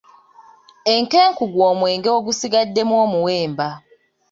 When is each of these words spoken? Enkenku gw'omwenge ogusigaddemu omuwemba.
Enkenku 0.95 1.43
gw'omwenge 1.53 2.09
ogusigaddemu 2.17 2.93
omuwemba. 3.03 3.69